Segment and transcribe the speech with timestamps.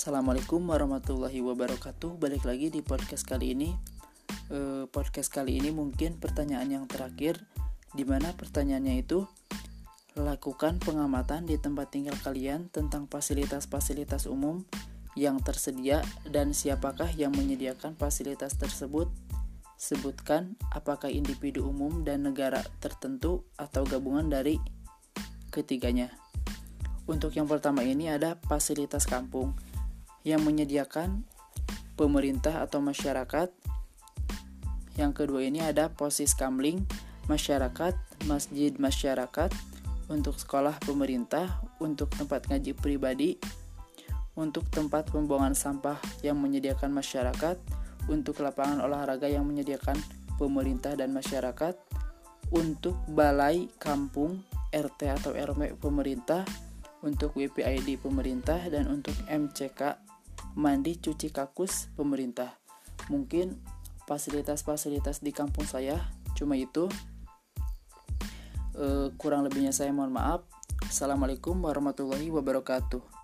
[0.00, 2.16] Assalamualaikum warahmatullahi wabarakatuh.
[2.16, 3.76] Balik lagi di podcast kali ini.
[4.48, 7.36] E, podcast kali ini mungkin pertanyaan yang terakhir,
[7.92, 9.28] di mana pertanyaannya itu
[10.16, 14.64] lakukan pengamatan di tempat tinggal kalian tentang fasilitas-fasilitas umum
[15.20, 19.12] yang tersedia dan siapakah yang menyediakan fasilitas tersebut.
[19.76, 24.56] Sebutkan apakah individu umum dan negara tertentu atau gabungan dari
[25.52, 26.08] ketiganya.
[27.04, 29.52] Untuk yang pertama ini ada fasilitas kampung
[30.26, 31.24] yang menyediakan
[31.96, 33.52] pemerintah atau masyarakat.
[34.96, 36.84] Yang kedua ini ada posis kamling
[37.28, 37.94] masyarakat,
[38.26, 39.52] masjid masyarakat,
[40.10, 43.38] untuk sekolah pemerintah, untuk tempat ngaji pribadi,
[44.34, 47.56] untuk tempat pembuangan sampah yang menyediakan masyarakat,
[48.10, 49.94] untuk lapangan olahraga yang menyediakan
[50.34, 51.78] pemerintah dan masyarakat,
[52.50, 54.42] untuk balai kampung
[54.74, 56.42] RT atau RW pemerintah,
[57.06, 60.09] untuk WPID pemerintah dan untuk MCK
[60.56, 62.56] mandi cuci kakus pemerintah.
[63.12, 63.58] Mungkin
[64.06, 65.98] fasilitas-fasilitas di kampung saya
[66.34, 66.88] cuma itu.
[68.74, 70.46] E, kurang lebihnya saya mohon maaf.
[70.86, 73.19] Assalamualaikum warahmatullahi wabarakatuh.